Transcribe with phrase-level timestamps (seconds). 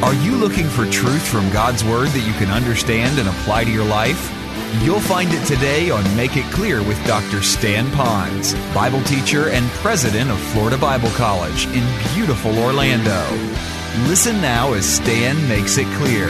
[0.00, 3.70] Are you looking for truth from God's Word that you can understand and apply to
[3.70, 4.32] your life?
[4.84, 7.42] You'll find it today on Make It Clear with Dr.
[7.42, 11.84] Stan Ponz, Bible teacher and president of Florida Bible College in
[12.14, 13.26] beautiful Orlando.
[14.08, 16.28] Listen now as Stan makes it clear.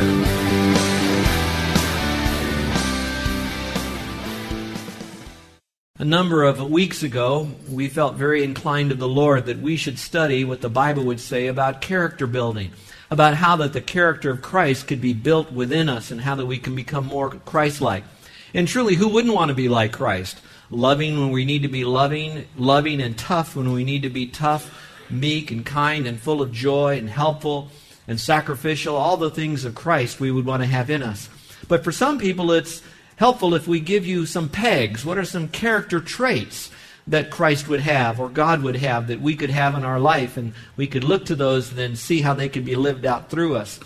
[6.01, 9.99] A number of weeks ago, we felt very inclined to the Lord that we should
[9.99, 12.71] study what the Bible would say about character building,
[13.11, 16.47] about how that the character of Christ could be built within us and how that
[16.47, 18.05] we can become more Christ-like.
[18.55, 20.39] And truly, who wouldn't want to be like Christ?
[20.71, 24.27] Loving when we need to be loving, loving and tough when we need to be
[24.27, 24.71] tough,
[25.11, 27.71] meek and kind and full of joy and helpful
[28.07, 31.29] and sacrificial, all the things of Christ we would want to have in us.
[31.69, 32.83] But for some people, it's
[33.17, 35.05] helpful if we give you some pegs.
[35.05, 36.71] What are some character traits
[37.09, 40.37] that Christ would have or God would have that we could have in our life?
[40.37, 43.31] And we could look to those and then see how they could be lived out
[43.31, 43.81] through us.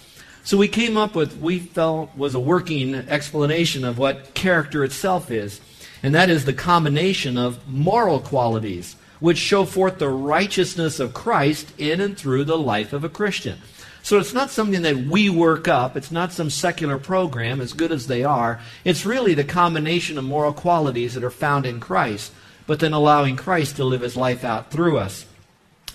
[0.45, 5.31] So we came up with, we felt was a working explanation of what character itself
[5.31, 5.61] is.
[6.03, 11.73] And that is the combination of moral qualities which show forth the righteousness of Christ
[11.79, 13.59] in and through the life of a Christian.
[14.03, 15.97] So it's not something that we work up.
[15.97, 18.61] It's not some secular program, as good as they are.
[18.85, 22.33] It's really the combination of moral qualities that are found in Christ,
[22.67, 25.27] but then allowing Christ to live his life out through us.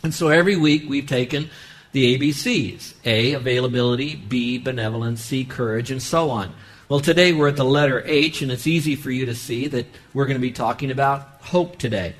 [0.03, 1.49] And so every week we've taken
[1.91, 6.53] the ABCs A, availability, B, benevolence, C, courage, and so on.
[6.89, 9.85] Well, today we're at the letter H, and it's easy for you to see that
[10.13, 12.15] we're going to be talking about hope today.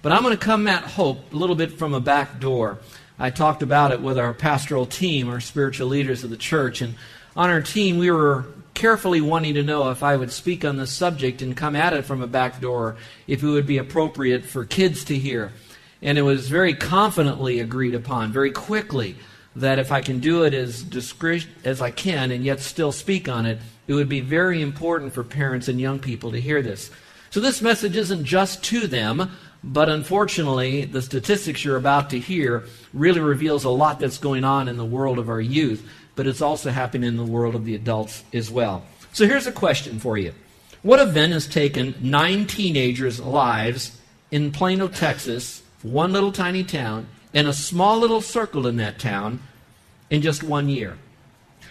[0.00, 2.78] But I'm going to come at hope a little bit from a back door.
[3.18, 6.80] I talked about it with our pastoral team, our spiritual leaders of the church.
[6.80, 6.94] And
[7.34, 10.92] on our team, we were carefully wanting to know if I would speak on this
[10.92, 12.96] subject and come at it from a back door,
[13.26, 15.52] if it would be appropriate for kids to hear.
[16.00, 19.16] And it was very confidently agreed upon, very quickly,
[19.56, 23.28] that if I can do it as discreet as I can and yet still speak
[23.28, 26.90] on it, it would be very important for parents and young people to hear this.
[27.30, 29.30] So this message isn't just to them,
[29.64, 34.68] but unfortunately, the statistics you're about to hear really reveals a lot that's going on
[34.68, 37.74] in the world of our youth, but it's also happening in the world of the
[37.74, 38.84] adults as well.
[39.12, 40.32] So here's a question for you.
[40.82, 44.00] What event has taken nine teenagers' lives
[44.30, 49.40] in Plano, Texas, one little tiny town, and a small little circle in that town
[50.10, 50.98] in just one year?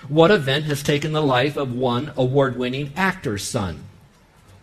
[0.07, 3.84] What event has taken the life of one award winning actor's son?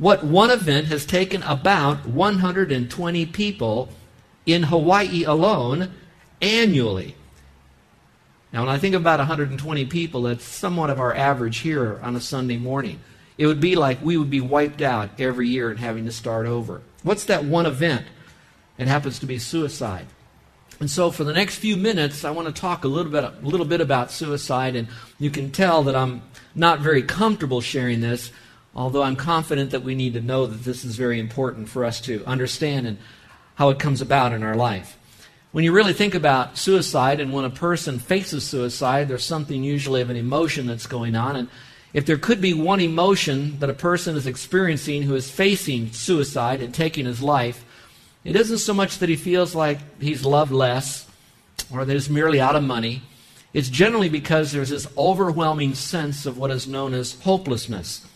[0.02, 3.88] what one event has taken about 120 people
[4.44, 5.92] in Hawaii alone
[6.40, 7.14] annually.
[8.52, 12.20] Now, when I think about 120 people, that's somewhat of our average here on a
[12.20, 13.00] Sunday morning.
[13.38, 16.46] It would be like we would be wiped out every year and having to start
[16.46, 16.82] over.
[17.02, 18.06] What's that one event?
[18.76, 20.06] It happens to be suicide.
[20.80, 23.34] And so, for the next few minutes, I want to talk a little bit, a
[23.42, 24.76] little bit about suicide.
[24.76, 24.88] And
[25.18, 26.22] you can tell that I'm
[26.54, 28.32] not very comfortable sharing this
[28.74, 32.00] although I'm confident that we need to know that this is very important for us
[32.02, 32.98] to understand and
[33.56, 34.98] how it comes about in our life.
[35.52, 40.00] When you really think about suicide and when a person faces suicide, there's something usually
[40.00, 41.36] of an emotion that's going on.
[41.36, 41.48] And
[41.92, 46.62] if there could be one emotion that a person is experiencing who is facing suicide
[46.62, 47.66] and taking his life,
[48.24, 51.06] it isn't so much that he feels like he's loved less
[51.70, 53.02] or that he's merely out of money.
[53.52, 58.06] It's generally because there's this overwhelming sense of what is known as hopelessness.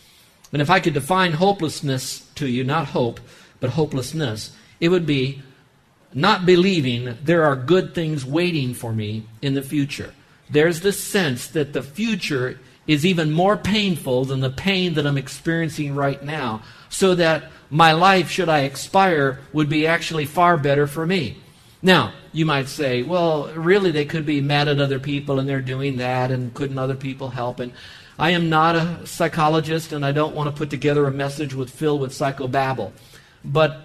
[0.55, 3.21] And if I could define hopelessness to you, not hope,
[3.61, 5.43] but hopelessness, it would be
[6.17, 10.15] not believing there are good things waiting for me in the future.
[10.49, 15.19] There's this sense that the future is even more painful than the pain that I'm
[15.19, 20.87] experiencing right now, so that my life, should I expire, would be actually far better
[20.87, 21.37] for me.
[21.83, 25.61] Now, you might say, well, really, they could be mad at other people and they're
[25.61, 27.61] doing that, and couldn't other people help?
[27.61, 27.73] And
[28.19, 31.69] I am not a psychologist, and I don't want to put together a message with
[31.69, 32.93] filled with psychobabble.
[33.45, 33.83] But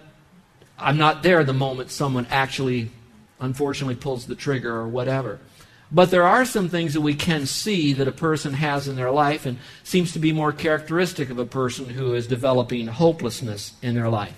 [0.81, 2.89] I'm not there the moment someone actually,
[3.39, 5.39] unfortunately, pulls the trigger or whatever.
[5.91, 9.11] But there are some things that we can see that a person has in their
[9.11, 13.95] life and seems to be more characteristic of a person who is developing hopelessness in
[13.95, 14.33] their life.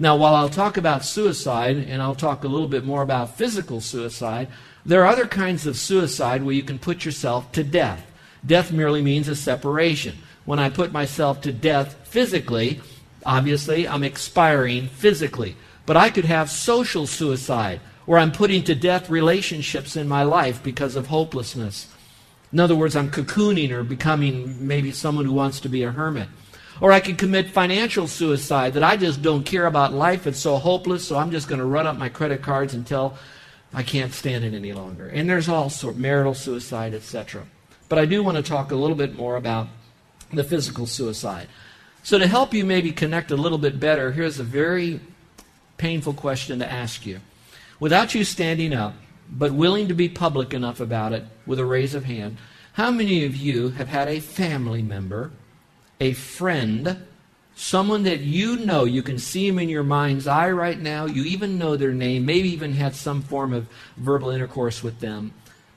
[0.00, 3.80] Now, while I'll talk about suicide and I'll talk a little bit more about physical
[3.80, 4.48] suicide,
[4.84, 8.04] there are other kinds of suicide where you can put yourself to death.
[8.44, 10.18] Death merely means a separation.
[10.44, 12.80] When I put myself to death physically,
[13.24, 15.56] obviously I'm expiring physically.
[15.88, 20.62] But I could have social suicide, where I'm putting to death relationships in my life
[20.62, 21.88] because of hopelessness.
[22.52, 26.28] In other words, I'm cocooning or becoming maybe someone who wants to be a hermit.
[26.82, 30.26] Or I could commit financial suicide that I just don't care about life.
[30.26, 33.16] It's so hopeless, so I'm just going to run up my credit cards until
[33.72, 35.08] I can't stand it any longer.
[35.08, 37.44] And there's also marital suicide, etc.
[37.88, 39.68] But I do want to talk a little bit more about
[40.34, 41.48] the physical suicide.
[42.02, 45.00] So, to help you maybe connect a little bit better, here's a very
[45.78, 47.20] painful question to ask you.
[47.80, 48.94] Without you standing up,
[49.30, 52.36] but willing to be public enough about it with a raise of hand,
[52.72, 55.30] how many of you have had a family member,
[56.00, 57.04] a friend,
[57.54, 61.24] someone that you know, you can see them in your mind's eye right now, you
[61.24, 63.66] even know their name, maybe even had some form of
[63.96, 65.32] verbal intercourse with them,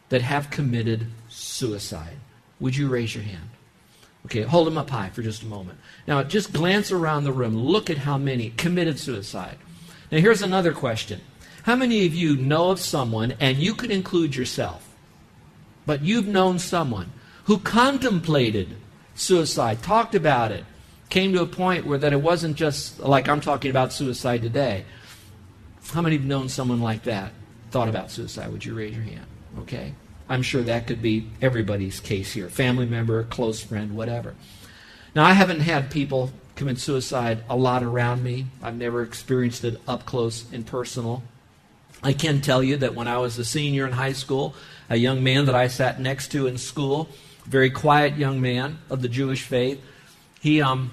[0.10, 2.18] that have committed suicide?
[2.60, 3.50] Would you raise your hand?
[4.26, 5.80] Okay, hold them up high for just a moment.
[6.06, 7.58] Now, just glance around the room.
[7.58, 9.58] Look at how many committed suicide.
[10.12, 11.22] Now, here's another question
[11.64, 14.94] How many of you know of someone, and you could include yourself,
[15.86, 17.12] but you've known someone
[17.46, 18.76] who contemplated
[19.16, 20.66] suicide, talked about it,
[21.10, 24.86] came to a point where that it wasn't just like I'm talking about suicide today?
[25.92, 27.32] How many have known someone like that,
[27.72, 28.52] thought about suicide?
[28.52, 29.26] Would you raise your hand?
[29.60, 29.94] Okay.
[30.30, 34.34] I'm sure that could be everybody's case here family member, close friend, whatever.
[35.14, 36.32] Now, I haven't had people
[36.62, 38.46] commit suicide a lot around me.
[38.62, 41.24] I've never experienced it up close and personal.
[42.04, 44.54] I can tell you that when I was a senior in high school,
[44.88, 47.10] a young man that I sat next to in school,
[47.46, 49.82] very quiet young man of the Jewish faith,
[50.40, 50.92] he um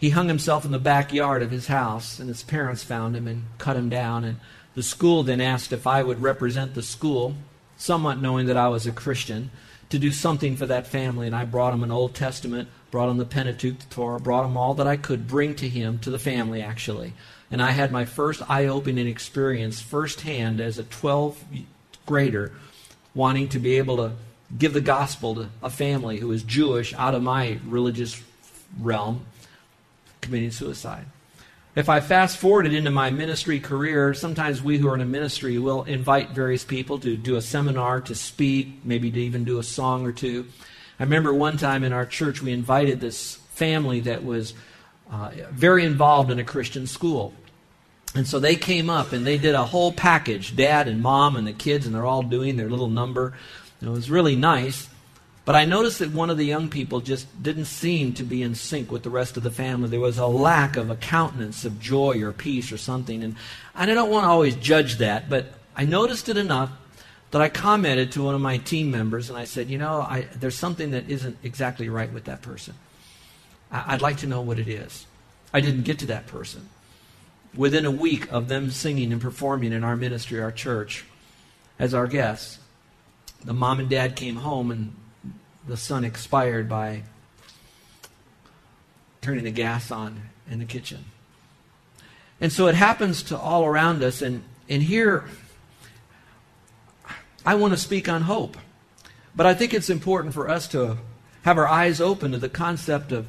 [0.00, 3.44] he hung himself in the backyard of his house, and his parents found him and
[3.58, 4.24] cut him down.
[4.24, 4.40] And
[4.74, 7.36] the school then asked if I would represent the school
[7.76, 9.50] somewhat knowing that I was a Christian,
[9.90, 11.26] to do something for that family.
[11.26, 14.56] And I brought him an Old Testament, brought him the Pentateuch, the Torah, brought him
[14.56, 17.12] all that I could bring to him, to the family actually.
[17.50, 21.44] And I had my first eye opening experience firsthand as a 12
[22.06, 22.52] grader,
[23.14, 24.12] wanting to be able to
[24.58, 28.22] give the gospel to a family who was Jewish out of my religious
[28.80, 29.24] realm,
[30.20, 31.06] committing suicide.
[31.76, 35.58] If I fast forwarded into my ministry career, sometimes we who are in a ministry
[35.58, 39.64] will invite various people to do a seminar, to speak, maybe to even do a
[39.64, 40.46] song or two.
[41.00, 44.54] I remember one time in our church we invited this family that was
[45.10, 47.34] uh, very involved in a Christian school.
[48.14, 51.44] And so they came up and they did a whole package dad and mom and
[51.44, 53.36] the kids, and they're all doing their little number.
[53.80, 54.88] And it was really nice.
[55.44, 58.54] But I noticed that one of the young people just didn't seem to be in
[58.54, 59.90] sync with the rest of the family.
[59.90, 63.22] There was a lack of a countenance of joy or peace or something.
[63.22, 63.36] And
[63.74, 65.46] I don't want to always judge that, but
[65.76, 66.70] I noticed it enough
[67.30, 70.28] that I commented to one of my team members and I said, You know, I,
[70.36, 72.74] there's something that isn't exactly right with that person.
[73.70, 75.06] I, I'd like to know what it is.
[75.52, 76.70] I didn't get to that person.
[77.54, 81.04] Within a week of them singing and performing in our ministry, our church,
[81.78, 82.58] as our guests,
[83.44, 84.94] the mom and dad came home and
[85.66, 87.02] the son expired by
[89.20, 90.20] turning the gas on
[90.50, 91.04] in the kitchen.
[92.40, 94.20] And so it happens to all around us.
[94.20, 95.24] And, and here,
[97.46, 98.56] I want to speak on hope.
[99.34, 100.98] But I think it's important for us to
[101.42, 103.26] have our eyes open to the concept of,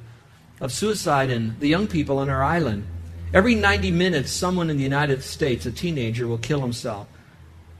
[0.59, 2.85] of suicide and the young people on our island.
[3.33, 7.07] Every 90 minutes, someone in the United States, a teenager, will kill himself.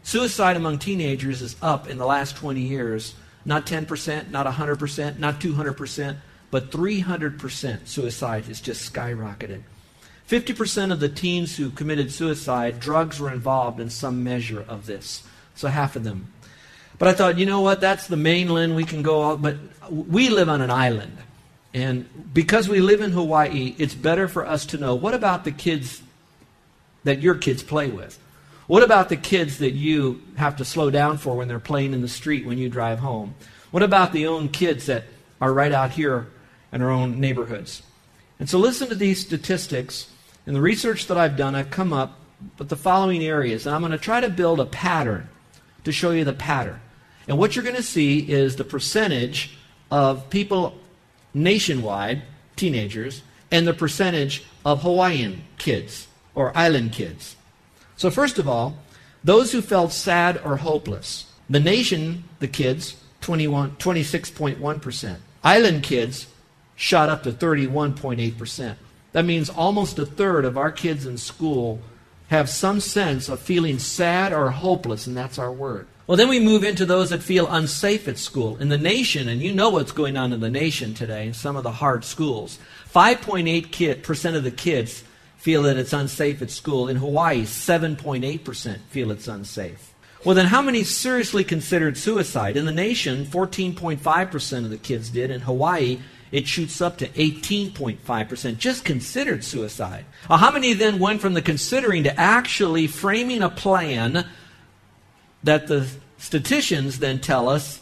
[0.04, 3.16] Suicide among teenagers is up in the last 20 years
[3.46, 6.18] not 10%, not 100%, not 200%,
[6.52, 9.62] but 300% suicide has just skyrocketed.
[10.28, 15.24] 50% of the teens who committed suicide, drugs were involved in some measure of this.
[15.54, 16.34] So half of them.
[16.98, 17.82] But I thought, you know what?
[17.82, 18.76] That's the mainland.
[18.76, 19.58] We can go all, but
[19.90, 21.18] we live on an island.
[21.74, 25.52] And because we live in Hawaii, it's better for us to know what about the
[25.52, 26.02] kids
[27.04, 28.18] that your kids play with?
[28.68, 32.02] What about the kids that you have to slow down for when they're playing in
[32.02, 33.36] the street when you drive home?
[33.70, 35.04] What about the own kids that
[35.40, 36.28] are right out here
[36.72, 37.84] in our own neighborhoods?
[38.40, 40.10] And so listen to these statistics.
[40.48, 42.20] In the research that I've done, I've come up
[42.58, 43.66] with the following areas.
[43.66, 45.30] And I'm going to try to build a pattern
[45.84, 46.80] to show you the pattern.
[47.28, 49.58] And what you're going to see is the percentage
[49.92, 50.76] of people
[51.34, 52.24] nationwide,
[52.56, 57.36] teenagers, and the percentage of Hawaiian kids or island kids.
[57.98, 58.78] So, first of all,
[59.24, 61.32] those who felt sad or hopeless.
[61.50, 65.18] The nation, the kids, 21, 26.1%.
[65.44, 66.28] Island kids
[66.76, 68.76] shot up to 31.8%.
[69.14, 71.80] That means almost a third of our kids in school
[72.28, 75.88] have some sense of feeling sad or hopeless, and that's our word.
[76.08, 78.58] Well, then we move into those that feel unsafe at school.
[78.58, 81.56] In the nation, and you know what's going on in the nation today, in some
[81.56, 82.60] of the hard schools,
[82.94, 85.04] 5.8% of the kids
[85.46, 86.88] feel that it's unsafe at school.
[86.88, 89.94] In Hawaii, 7.8% feel it's unsafe.
[90.24, 92.58] Well, then, how many seriously considered suicide?
[92.58, 95.30] In the nation, 14.5% of the kids did.
[95.30, 96.00] In Hawaii,
[96.32, 100.06] it shoots up to 18.5%, just considered suicide.
[100.28, 104.26] Well, how many then went from the considering to actually framing a plan
[105.44, 105.88] that the
[106.18, 107.82] statisticians then tell us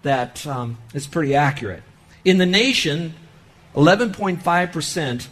[0.00, 1.82] that um, is pretty accurate.
[2.24, 3.12] In the nation,
[3.74, 5.28] 11.5%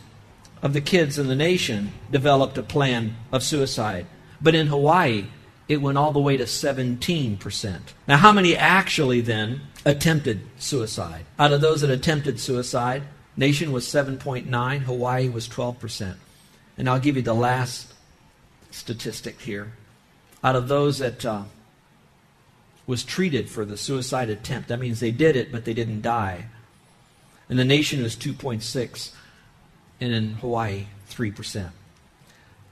[0.62, 4.06] of the kids in the nation developed a plan of suicide.
[4.40, 5.26] But in Hawaii,
[5.68, 7.80] it went all the way to 17%.
[8.08, 11.24] Now, how many actually then attempted suicide?
[11.38, 13.04] Out of those that attempted suicide,
[13.36, 16.16] nation was 7.9, Hawaii was 12%.
[16.76, 17.94] And I'll give you the last
[18.70, 19.72] statistic here.
[20.42, 21.44] Out of those that uh,
[22.86, 26.46] was treated for the suicide attempt, that means they did it, but they didn't die.
[27.48, 29.12] And the nation was 2.6,
[30.00, 31.70] and in Hawaii, 3%.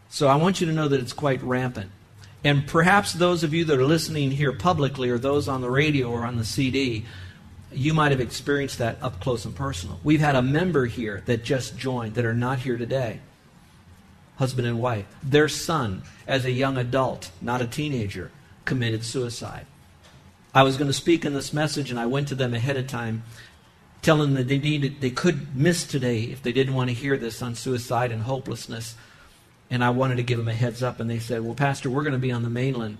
[0.08, 1.90] So I want you to know that it's quite rampant.
[2.44, 6.10] And perhaps those of you that are listening here publicly or those on the radio
[6.10, 7.04] or on the CD,
[7.72, 10.00] you might have experienced that up close and personal.
[10.02, 13.20] We've had a member here that just joined that are not here today.
[14.36, 15.06] Husband and wife.
[15.22, 18.30] Their son, as a young adult, not a teenager,
[18.64, 19.66] committed suicide.
[20.54, 22.86] I was going to speak in this message, and I went to them ahead of
[22.86, 23.24] time,
[24.02, 27.16] telling them that they needed, they could miss today if they didn't want to hear
[27.16, 28.96] this on suicide and hopelessness.
[29.70, 32.02] And I wanted to give them a heads up, and they said, Well, Pastor, we're
[32.02, 32.98] going to be on the mainland,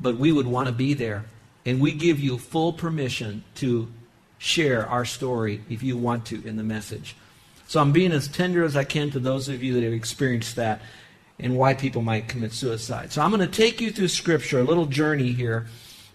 [0.00, 1.24] but we would want to be there.
[1.64, 3.90] And we give you full permission to
[4.36, 7.16] share our story if you want to in the message.
[7.66, 10.56] So I'm being as tender as I can to those of you that have experienced
[10.56, 10.82] that
[11.38, 13.12] and why people might commit suicide.
[13.12, 15.66] So I'm going to take you through Scripture, a little journey here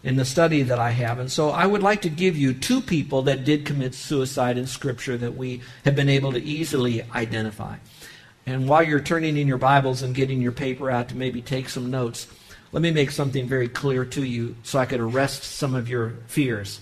[0.04, 1.20] in the study that I have.
[1.20, 4.66] And so I would like to give you two people that did commit suicide in
[4.66, 7.78] Scripture that we have been able to easily identify.
[8.46, 11.70] And while you're turning in your Bibles and getting your paper out to maybe take
[11.70, 12.28] some notes,
[12.72, 16.14] let me make something very clear to you so I could arrest some of your
[16.28, 16.80] fears.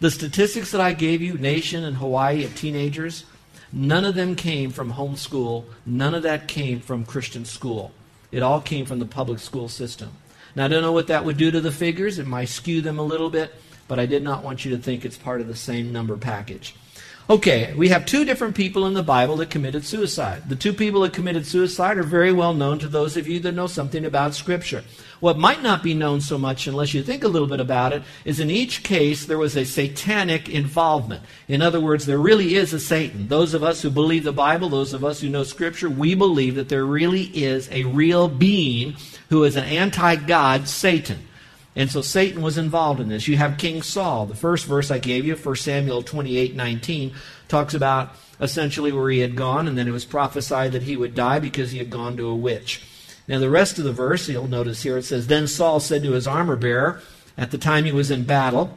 [0.00, 3.24] The statistics that I gave you, nation and Hawaii of teenagers,
[3.72, 5.64] none of them came from homeschool.
[5.84, 7.92] None of that came from Christian school.
[8.30, 10.10] It all came from the public school system.
[10.56, 12.18] Now, I don't know what that would do to the figures.
[12.18, 13.54] It might skew them a little bit,
[13.88, 16.74] but I did not want you to think it's part of the same number package.
[17.28, 20.48] Okay, we have two different people in the Bible that committed suicide.
[20.48, 23.50] The two people that committed suicide are very well known to those of you that
[23.50, 24.84] know something about Scripture.
[25.18, 28.04] What might not be known so much unless you think a little bit about it
[28.24, 31.24] is in each case there was a satanic involvement.
[31.48, 33.26] In other words, there really is a Satan.
[33.26, 36.54] Those of us who believe the Bible, those of us who know Scripture, we believe
[36.54, 38.94] that there really is a real being
[39.30, 41.26] who is an anti God, Satan.
[41.76, 43.28] And so Satan was involved in this.
[43.28, 44.24] You have King Saul.
[44.24, 47.14] The first verse I gave you, 1 Samuel 28 19,
[47.48, 51.14] talks about essentially where he had gone, and then it was prophesied that he would
[51.14, 52.82] die because he had gone to a witch.
[53.28, 56.12] Now, the rest of the verse, you'll notice here, it says, Then Saul said to
[56.12, 57.02] his armor bearer,
[57.36, 58.76] at the time he was in battle,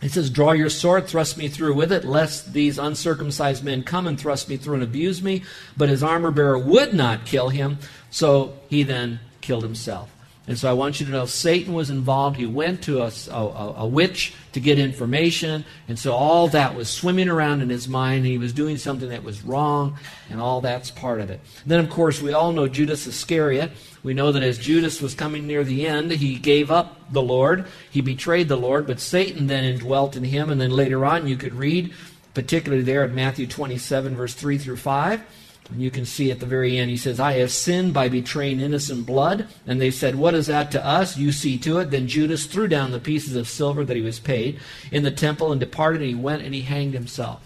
[0.00, 4.06] he says, Draw your sword, thrust me through with it, lest these uncircumcised men come
[4.06, 5.42] and thrust me through and abuse me.
[5.76, 7.78] But his armor bearer would not kill him,
[8.10, 10.15] so he then killed himself.
[10.48, 12.36] And so I want you to know Satan was involved.
[12.36, 15.64] He went to a, a, a, witch to get information.
[15.88, 18.26] And so all that was swimming around in his mind.
[18.26, 19.98] he was doing something that was wrong,
[20.30, 21.40] and all that's part of it.
[21.66, 23.72] Then, of course, we all know Judas Iscariot.
[24.04, 27.66] We know that as Judas was coming near the end, he gave up the Lord.
[27.90, 30.48] He betrayed the Lord, but Satan then indwelt in him.
[30.50, 31.92] And then later on, you could read,
[32.34, 35.26] particularly there at Matthew 27, verse 3 through 5 and
[35.74, 39.06] you can see at the very end, he says, I have sinned by betraying innocent
[39.06, 39.48] blood.
[39.66, 41.16] And they said, What is that to us?
[41.16, 41.90] You see to it.
[41.90, 44.60] Then Judas threw down the pieces of silver that he was paid
[44.92, 46.02] in the temple and departed.
[46.02, 47.42] And he went and he hanged himself.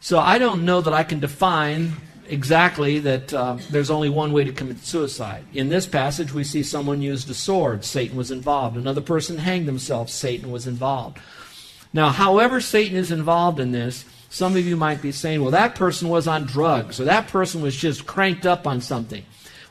[0.00, 1.92] So I don't know that I can define
[2.28, 5.44] exactly that uh, there's only one way to commit suicide.
[5.52, 7.84] In this passage, we see someone used a sword.
[7.84, 8.76] Satan was involved.
[8.76, 10.12] Another person hanged themselves.
[10.12, 11.18] Satan was involved.
[11.92, 15.74] Now, however Satan is involved in this, some of you might be saying, well, that
[15.74, 19.22] person was on drugs, or that person was just cranked up on something.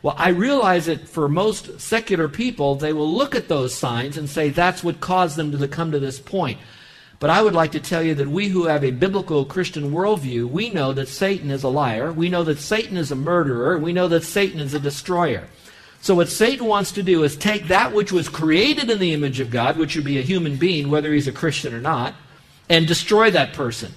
[0.03, 4.30] Well, I realize that for most secular people, they will look at those signs and
[4.30, 6.60] say that's what caused them to come to this point.
[7.20, 10.48] But I would like to tell you that we who have a biblical Christian worldview,
[10.48, 12.13] we know that Satan is a liar.
[12.13, 13.80] We know that Satan is a murderer.
[13.80, 15.48] We know that Satan is a destroyer.
[16.01, 19.39] So what Satan wants to do is take that which was created in the image
[19.39, 22.13] of God, which would be a human being, whether he's a Christian or not,
[22.70, 23.94] and destroy that person.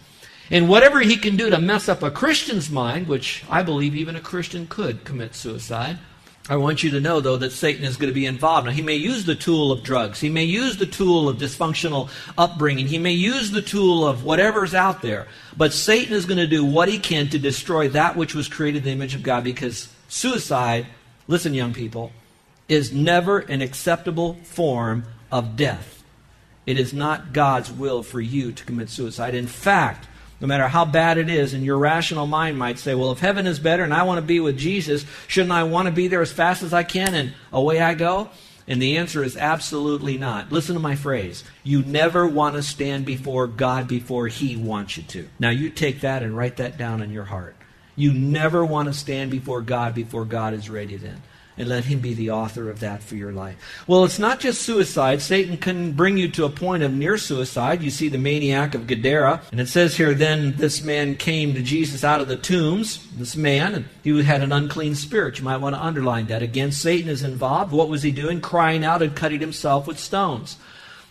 [0.50, 4.16] And whatever he can do to mess up a Christian's mind, which I believe even
[4.16, 5.98] a Christian could commit suicide,
[6.46, 8.66] I want you to know, though, that Satan is going to be involved.
[8.66, 10.20] Now, he may use the tool of drugs.
[10.20, 12.86] He may use the tool of dysfunctional upbringing.
[12.86, 15.26] He may use the tool of whatever's out there.
[15.56, 18.78] But Satan is going to do what he can to destroy that which was created
[18.78, 20.86] in the image of God because suicide,
[21.28, 22.12] listen, young people,
[22.68, 26.04] is never an acceptable form of death.
[26.66, 29.34] It is not God's will for you to commit suicide.
[29.34, 30.08] In fact,
[30.40, 33.46] no matter how bad it is, and your rational mind might say, well, if heaven
[33.46, 36.22] is better and I want to be with Jesus, shouldn't I want to be there
[36.22, 38.30] as fast as I can and away I go?
[38.66, 40.50] And the answer is absolutely not.
[40.50, 41.44] Listen to my phrase.
[41.62, 45.28] You never want to stand before God before He wants you to.
[45.38, 47.56] Now, you take that and write that down in your heart.
[47.94, 51.22] You never want to stand before God before God is ready then
[51.56, 53.56] and let Him be the author of that for your life.
[53.86, 55.22] Well, it's not just suicide.
[55.22, 57.82] Satan can bring you to a point of near suicide.
[57.82, 61.62] You see the maniac of Gadara, and it says here, then this man came to
[61.62, 65.38] Jesus out of the tombs, this man, and he had an unclean spirit.
[65.38, 66.42] You might want to underline that.
[66.42, 67.72] Again, Satan is involved.
[67.72, 68.40] What was he doing?
[68.40, 70.56] Crying out and cutting himself with stones.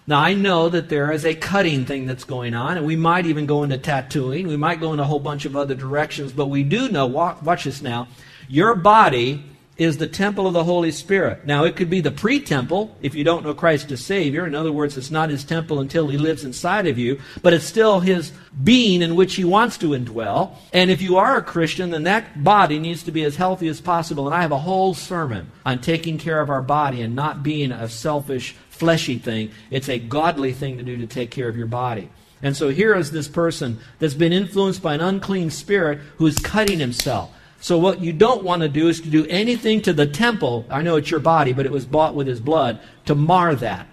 [0.06, 3.26] Now, I know that there is a cutting thing that's going on, and we might
[3.26, 4.48] even go into tattooing.
[4.48, 7.64] We might go in a whole bunch of other directions, but we do know, watch
[7.64, 8.10] this now,
[8.50, 9.42] your body
[9.76, 11.46] is the temple of the Holy Spirit.
[11.46, 14.46] Now, it could be the pre temple if you don't know Christ as Savior.
[14.46, 17.66] In other words, it's not His temple until He lives inside of you, but it's
[17.66, 18.32] still His
[18.64, 20.56] being in which He wants to indwell.
[20.72, 23.82] And if you are a Christian, then that body needs to be as healthy as
[23.82, 24.28] possible.
[24.28, 27.72] And I have a whole sermon on taking care of our body and not being
[27.72, 29.52] a selfish, fleshy thing.
[29.72, 32.10] It's a godly thing to do to take care of your body.
[32.44, 36.38] And so here is this person that's been influenced by an unclean spirit who is
[36.38, 37.34] cutting himself.
[37.64, 40.66] So what you don't want to do is to do anything to the temple.
[40.70, 43.88] I know it's your body, but it was bought with his blood to mar that.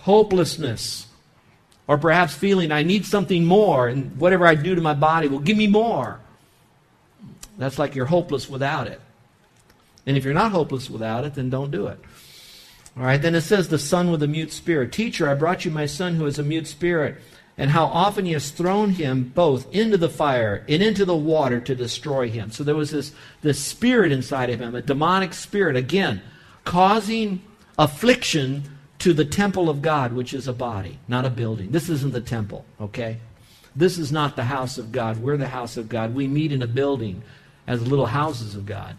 [0.00, 1.06] Hopelessness.
[1.88, 5.38] Or perhaps feeling I need something more and whatever I do to my body will
[5.38, 6.20] give me more.
[7.56, 9.00] That's like you're hopeless without it.
[10.04, 11.98] And if you're not hopeless without it, then don't do it.
[12.94, 14.92] All right, then it says the son with a mute spirit.
[14.92, 17.16] Teacher, I brought you my son who is a mute spirit
[17.56, 21.60] and how often he has thrown him both into the fire and into the water
[21.60, 22.50] to destroy him.
[22.50, 26.20] So there was this, this spirit inside of him, a demonic spirit, again,
[26.64, 27.42] causing
[27.78, 28.64] affliction
[28.98, 31.70] to the temple of God, which is a body, not a building.
[31.70, 33.18] This isn't the temple, okay?
[33.76, 35.18] This is not the house of God.
[35.18, 36.14] We're the house of God.
[36.14, 37.22] We meet in a building
[37.66, 38.96] as little houses of God,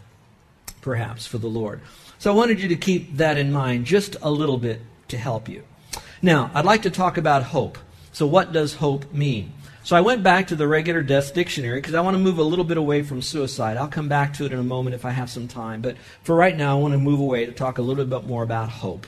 [0.80, 1.80] perhaps, for the Lord.
[2.18, 5.48] So I wanted you to keep that in mind just a little bit to help
[5.48, 5.62] you.
[6.22, 7.78] Now, I'd like to talk about hope.
[8.16, 9.52] So, what does hope mean?
[9.82, 12.42] So, I went back to the regular death dictionary because I want to move a
[12.42, 13.76] little bit away from suicide.
[13.76, 15.82] I'll come back to it in a moment if I have some time.
[15.82, 18.42] But for right now, I want to move away to talk a little bit more
[18.42, 19.06] about hope.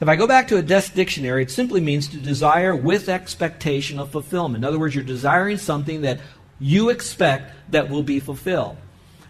[0.00, 4.00] If I go back to a death dictionary, it simply means to desire with expectation
[4.00, 4.64] of fulfillment.
[4.64, 6.18] In other words, you're desiring something that
[6.58, 8.78] you expect that will be fulfilled.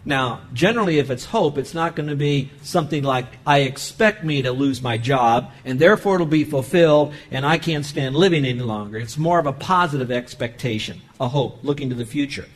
[0.05, 4.41] Now, generally, if it's hope, it's not going to be something like, I expect me
[4.41, 8.61] to lose my job, and therefore it'll be fulfilled, and I can't stand living any
[8.61, 8.97] longer.
[8.97, 12.47] It's more of a positive expectation, a hope, looking to the future.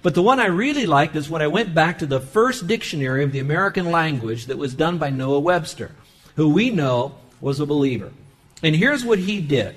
[0.00, 3.24] But the one I really liked is when I went back to the first dictionary
[3.24, 5.90] of the American language that was done by Noah Webster,
[6.36, 8.10] who we know was a believer.
[8.62, 9.74] And here's what he did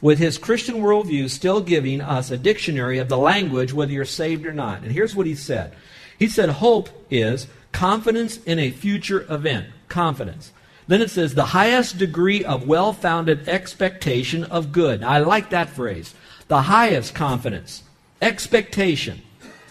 [0.00, 4.46] with his Christian worldview still giving us a dictionary of the language, whether you're saved
[4.46, 4.82] or not.
[4.82, 5.74] And here's what he said
[6.18, 9.66] he said hope is confidence in a future event.
[9.88, 10.52] Confidence.
[10.88, 15.02] Then it says the highest degree of well founded expectation of good.
[15.02, 16.14] I like that phrase.
[16.48, 17.82] The highest confidence,
[18.22, 19.20] expectation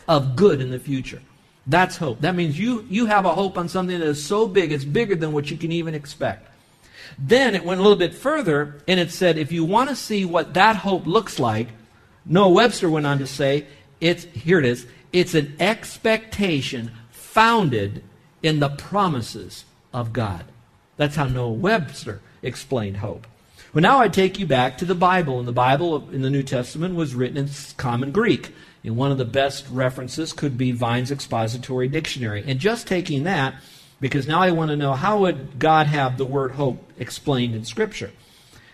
[0.07, 1.21] of good in the future.
[1.65, 2.21] That's hope.
[2.21, 5.15] That means you, you have a hope on something that is so big, it's bigger
[5.15, 6.47] than what you can even expect.
[7.19, 10.23] Then it went a little bit further, and it said if you want to see
[10.23, 11.69] what that hope looks like,
[12.25, 13.65] Noah Webster went on to say,
[13.99, 18.03] it's here it is, it's an expectation founded
[18.43, 20.45] in the promises of God.
[20.97, 23.27] That's how Noah Webster explained hope.
[23.73, 25.39] Well, now I take you back to the Bible.
[25.39, 28.53] And the Bible in the New Testament was written in common Greek.
[28.83, 32.43] And one of the best references could be Vine's Expository Dictionary.
[32.47, 33.55] And just taking that,
[33.99, 37.65] because now I want to know how would God have the word hope explained in
[37.65, 38.11] Scripture?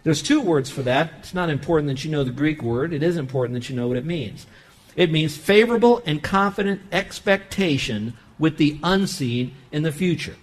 [0.04, 1.14] There's two words for that.
[1.20, 2.94] It's not important that you know the Greek word.
[2.94, 4.46] It is important that you know what it means.
[4.96, 10.36] It means favorable and confident expectation with the unseen in the future.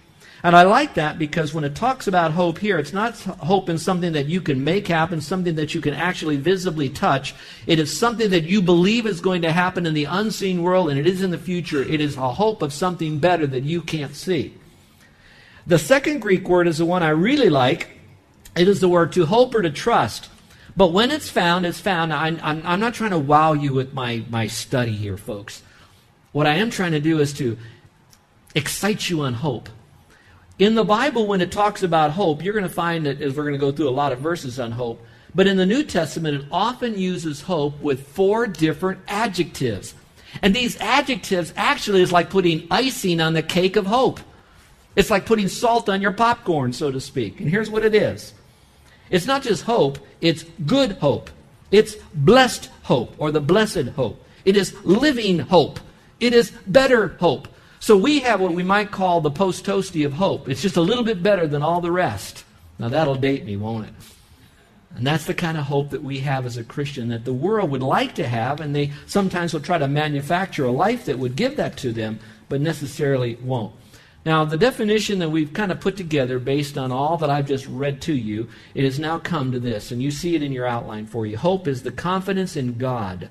[0.43, 3.77] And I like that because when it talks about hope here, it's not hope in
[3.77, 7.35] something that you can make happen, something that you can actually visibly touch.
[7.67, 10.99] It is something that you believe is going to happen in the unseen world and
[10.99, 11.83] it is in the future.
[11.83, 14.55] It is a hope of something better that you can't see.
[15.67, 17.89] The second Greek word is the one I really like.
[18.55, 20.30] It is the word to hope or to trust.
[20.75, 22.13] But when it's found, it's found.
[22.13, 25.63] I'm, I'm, I'm not trying to wow you with my, my study here, folks.
[26.31, 27.57] What I am trying to do is to
[28.55, 29.69] excite you on hope.
[30.59, 33.43] In the Bible, when it talks about hope, you're going to find that as we're
[33.43, 35.03] going to go through a lot of verses on hope.
[35.33, 39.93] But in the New Testament, it often uses hope with four different adjectives.
[40.41, 44.19] And these adjectives actually is like putting icing on the cake of hope.
[44.95, 47.39] It's like putting salt on your popcorn, so to speak.
[47.39, 48.33] And here's what it is
[49.11, 51.29] it's not just hope, it's good hope.
[51.69, 54.23] It's blessed hope or the blessed hope.
[54.43, 55.79] It is living hope.
[56.19, 57.47] It is better hope.
[57.79, 60.49] So we have what we might call the post toasty of hope.
[60.49, 62.43] It's just a little bit better than all the rest.
[62.79, 63.93] Now that'll date me, won't it?
[64.95, 67.71] And that's the kind of hope that we have as a Christian that the world
[67.71, 71.35] would like to have, and they sometimes will try to manufacture a life that would
[71.35, 72.19] give that to them,
[72.49, 73.73] but necessarily won't.
[74.23, 77.65] Now, the definition that we've kind of put together based on all that I've just
[77.67, 80.67] read to you, it has now come to this, and you see it in your
[80.67, 81.37] outline for you.
[81.37, 83.29] Hope is the confidence in God,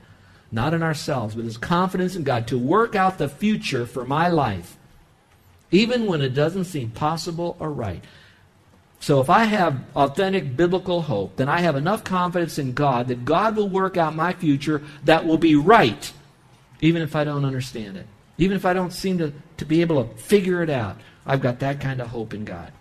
[0.51, 4.29] not in ourselves, but is confidence in God to work out the future for my
[4.29, 4.77] life,
[5.71, 8.03] even when it doesn't seem possible or right.
[8.99, 13.25] So if I have authentic biblical hope, then I have enough confidence in God that
[13.25, 16.13] God will work out my future that will be right,
[16.81, 18.07] even if I don't understand it.
[18.41, 21.61] Even if I don't seem to, to be able to figure it out, I've got
[21.61, 22.73] that kind of hope in God.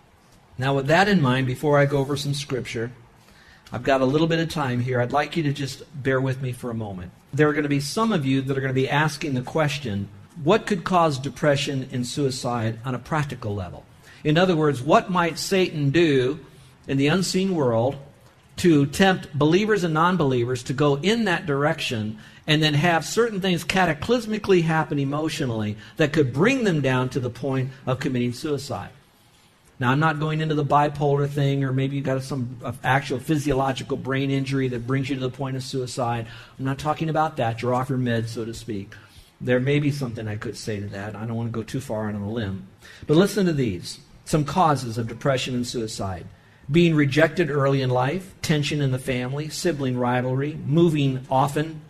[0.57, 2.91] Now, with that in mind, before I go over some scripture,
[3.71, 5.01] I've got a little bit of time here.
[5.01, 7.11] I'd like you to just bear with me for a moment.
[7.33, 9.41] There are going to be some of you that are going to be asking the
[9.41, 10.07] question
[10.41, 13.85] what could cause depression and suicide on a practical level?
[14.23, 16.39] In other words, what might Satan do
[16.87, 17.97] in the unseen world
[18.57, 22.19] to tempt believers and non believers to go in that direction
[22.49, 27.29] and then have certain things cataclysmically happen emotionally that could bring them down to the
[27.29, 28.89] point of committing suicide.
[29.79, 33.19] Now, I'm not going into the bipolar thing, or maybe you've got some uh, actual
[33.19, 36.25] physiological brain injury that brings you to the point of suicide.
[36.57, 37.61] I'm not talking about that.
[37.61, 38.95] You're off your meds, so to speak.
[39.39, 41.15] There may be something I could say to that.
[41.15, 42.67] I don't want to go too far on a limb.
[43.05, 46.25] But listen to these some causes of depression and suicide
[46.71, 51.81] being rejected early in life, tension in the family, sibling rivalry, moving often,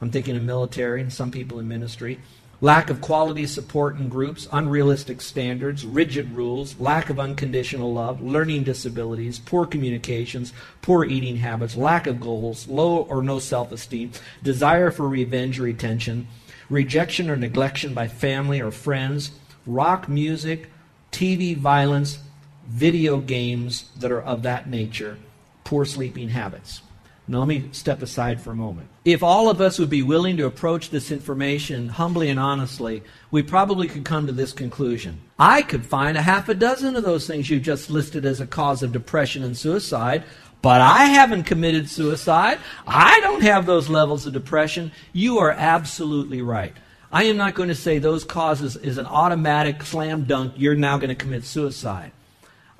[0.00, 2.20] I'm thinking of military and some people in ministry.
[2.60, 8.64] Lack of quality support in groups, unrealistic standards, rigid rules, lack of unconditional love, learning
[8.64, 14.10] disabilities, poor communications, poor eating habits, lack of goals, low or no self esteem,
[14.42, 16.26] desire for revenge or retention,
[16.68, 19.30] rejection or neglection by family or friends,
[19.64, 20.68] rock music,
[21.12, 22.18] TV violence,
[22.66, 25.16] video games that are of that nature,
[25.62, 26.82] poor sleeping habits.
[27.30, 28.88] Now, let me step aside for a moment.
[29.04, 33.42] If all of us would be willing to approach this information humbly and honestly, we
[33.42, 35.20] probably could come to this conclusion.
[35.38, 38.46] I could find a half a dozen of those things you just listed as a
[38.46, 40.24] cause of depression and suicide,
[40.62, 42.58] but I haven't committed suicide.
[42.86, 44.90] I don't have those levels of depression.
[45.12, 46.72] You are absolutely right.
[47.12, 50.96] I am not going to say those causes is an automatic slam dunk, you're now
[50.96, 52.12] going to commit suicide.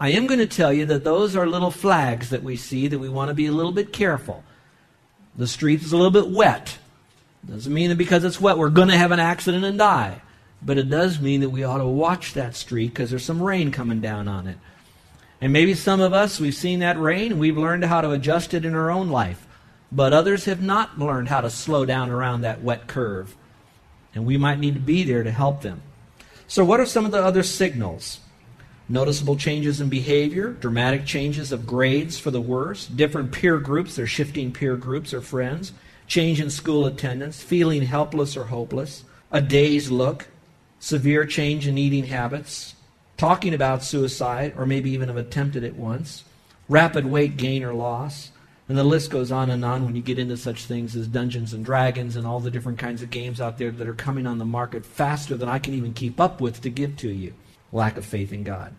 [0.01, 2.99] I am going to tell you that those are little flags that we see that
[2.99, 4.45] we want to be a little bit careful.
[5.37, 6.79] The street is a little bit wet.
[7.47, 10.23] Doesn't mean that because it's wet we're going to have an accident and die.
[10.63, 13.71] But it does mean that we ought to watch that street because there's some rain
[13.73, 14.59] coming down on it.
[15.41, 18.55] And maybe some of us, we've seen that rain and we've learned how to adjust
[18.55, 19.47] it in our own life.
[19.91, 23.37] But others have not learned how to slow down around that wet curve.
[24.15, 25.83] And we might need to be there to help them.
[26.49, 28.21] So, what are some of the other signals?
[28.91, 34.07] Noticeable changes in behavior, dramatic changes of grades for the worse, different peer groups, they're
[34.07, 35.73] shifting peer groups or friends,
[36.07, 40.29] change in school attendance, feeling helpless or hopeless, a dazed look,
[40.81, 42.77] severe change in eating habits,
[43.19, 46.25] talking about suicide or maybe even have attempted it once,
[46.67, 48.31] rapid weight gain or loss,
[48.71, 51.53] and the list goes on and on when you get into such things as Dungeons
[51.53, 54.39] and Dragons and all the different kinds of games out there that are coming on
[54.39, 57.35] the market faster than I can even keep up with to give to you
[57.73, 58.73] lack of faith in God.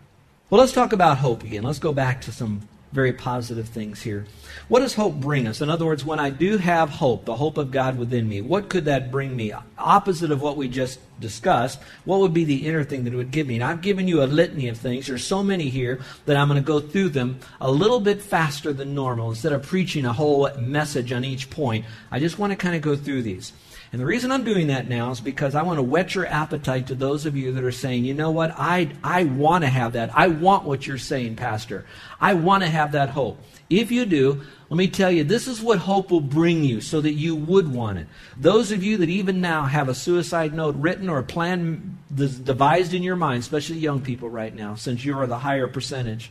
[0.48, 1.62] Well, let's talk about hope again.
[1.62, 4.26] Let's go back to some very positive things here.
[4.66, 5.60] What does hope bring us?
[5.60, 8.68] In other words, when I do have hope, the hope of God within me, what
[8.68, 9.52] could that bring me?
[9.78, 13.30] Opposite of what we just discussed, what would be the inner thing that it would
[13.30, 13.54] give me?
[13.54, 15.06] And I've given you a litany of things.
[15.06, 18.72] There's so many here that I'm going to go through them a little bit faster
[18.72, 19.30] than normal.
[19.30, 22.82] Instead of preaching a whole message on each point, I just want to kind of
[22.82, 23.52] go through these.
[23.92, 26.86] And the reason I'm doing that now is because I want to whet your appetite
[26.88, 29.94] to those of you that are saying, you know what, I, I want to have
[29.94, 30.16] that.
[30.16, 31.84] I want what you're saying, Pastor.
[32.20, 33.42] I want to have that hope.
[33.68, 37.00] If you do, let me tell you, this is what hope will bring you so
[37.00, 38.06] that you would want it.
[38.36, 42.94] Those of you that even now have a suicide note written or a plan devised
[42.94, 46.30] in your mind, especially young people right now, since you are the higher percentage,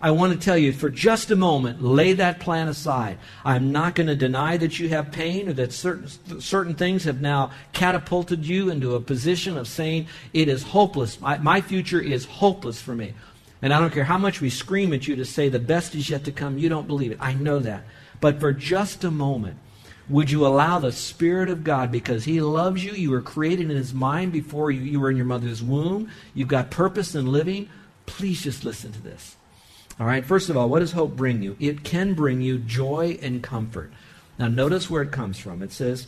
[0.00, 3.18] I want to tell you for just a moment, lay that plan aside.
[3.44, 7.20] I'm not going to deny that you have pain or that certain, certain things have
[7.20, 11.20] now catapulted you into a position of saying it is hopeless.
[11.20, 13.14] My, my future is hopeless for me.
[13.60, 16.08] And I don't care how much we scream at you to say the best is
[16.08, 17.18] yet to come, you don't believe it.
[17.20, 17.82] I know that.
[18.20, 19.56] But for just a moment,
[20.08, 23.76] would you allow the Spirit of God, because He loves you, you were created in
[23.76, 27.68] His mind before you, you were in your mother's womb, you've got purpose in living?
[28.06, 29.36] Please just listen to this.
[30.00, 31.56] All right, first of all, what does hope bring you?
[31.58, 33.92] It can bring you joy and comfort.
[34.38, 35.62] Now, notice where it comes from.
[35.62, 36.06] It says,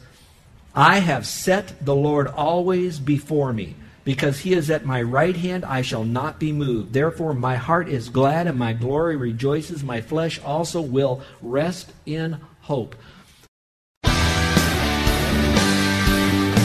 [0.75, 3.75] I have set the Lord always before me.
[4.05, 6.93] Because he is at my right hand, I shall not be moved.
[6.93, 9.83] Therefore, my heart is glad and my glory rejoices.
[9.83, 12.95] My flesh also will rest in hope.